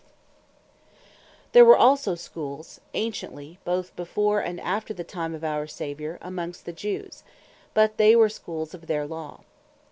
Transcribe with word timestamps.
Of 0.01 0.07
The 0.07 0.07
Schools 0.07 0.67
Of 0.67 0.73
The 0.73 0.95
Jews 0.95 1.49
There 1.51 1.65
were 1.65 1.77
also 1.77 2.15
Schools, 2.15 2.81
anciently, 2.95 3.59
both 3.63 3.95
before, 3.95 4.39
and 4.39 4.59
after 4.59 4.95
the 4.95 5.03
time 5.03 5.35
of 5.35 5.43
our 5.43 5.67
Saviour, 5.67 6.17
amongst 6.23 6.65
the 6.65 6.73
Jews: 6.73 7.23
but 7.75 7.97
they 7.97 8.15
were 8.15 8.27
Schools 8.27 8.73
of 8.73 8.87
their 8.87 9.05
Law. 9.05 9.41